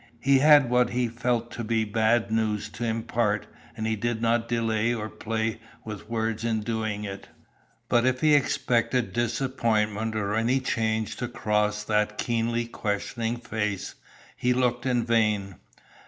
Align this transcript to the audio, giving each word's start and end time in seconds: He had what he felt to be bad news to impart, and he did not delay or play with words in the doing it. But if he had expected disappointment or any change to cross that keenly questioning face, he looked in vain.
He 0.19 0.39
had 0.39 0.67
what 0.71 0.89
he 0.89 1.07
felt 1.07 1.51
to 1.51 1.63
be 1.63 1.85
bad 1.85 2.31
news 2.31 2.69
to 2.69 2.83
impart, 2.83 3.45
and 3.77 3.85
he 3.85 3.95
did 3.95 4.19
not 4.19 4.47
delay 4.47 4.95
or 4.95 5.07
play 5.07 5.59
with 5.85 6.09
words 6.09 6.43
in 6.43 6.57
the 6.57 6.65
doing 6.65 7.03
it. 7.03 7.27
But 7.87 8.07
if 8.07 8.21
he 8.21 8.31
had 8.33 8.41
expected 8.41 9.13
disappointment 9.13 10.15
or 10.15 10.33
any 10.33 10.59
change 10.59 11.17
to 11.17 11.27
cross 11.27 11.83
that 11.83 12.17
keenly 12.17 12.65
questioning 12.65 13.37
face, 13.37 13.93
he 14.35 14.53
looked 14.53 14.87
in 14.87 15.05
vain. 15.05 15.57